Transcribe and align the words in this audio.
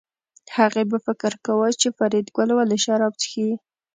هغې 0.57 0.83
به 0.89 0.97
فکر 1.05 1.31
کاوه 1.45 1.69
چې 1.81 1.87
فریدګل 1.97 2.49
ولې 2.55 2.77
شراب 2.85 3.13
څښي 3.21 3.49